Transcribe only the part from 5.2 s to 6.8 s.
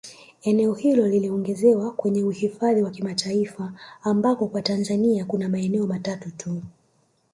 kuna maeneo matatu tu